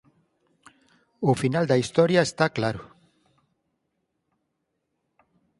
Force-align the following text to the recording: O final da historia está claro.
O 1.29 1.31
final 1.41 1.65
da 1.67 1.79
historia 1.83 2.21
está 2.29 2.45
claro. 2.57 2.83